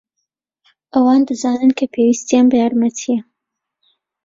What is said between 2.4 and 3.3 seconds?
بە یارمەتییە.